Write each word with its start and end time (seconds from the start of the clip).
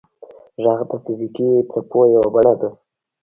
•ږغ 0.63 0.79
د 0.89 0.91
فزیکي 1.03 1.49
څپو 1.71 1.99
یوه 2.13 2.27
بڼه 2.33 2.53
ده. 2.59 2.69